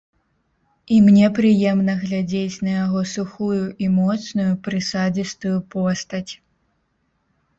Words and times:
І 0.93 0.95
мне 1.07 1.25
прыемна 1.39 1.93
глядзець 2.05 2.61
на 2.67 2.71
яго 2.85 3.03
сухую 3.15 3.59
і 3.87 3.91
моцную, 3.99 4.47
прысадзістую 4.69 5.55
постаць. 5.75 6.31